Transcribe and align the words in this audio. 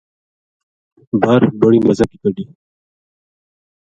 بر 1.21 1.41
بڑی 1.61 1.79
مزا 1.85 2.05
کی 2.11 2.17
کَڈی 2.21 2.45